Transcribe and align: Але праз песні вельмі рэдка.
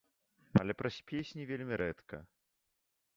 Але 0.61 0.73
праз 0.79 0.97
песні 1.11 1.43
вельмі 1.51 1.75
рэдка. 1.85 2.17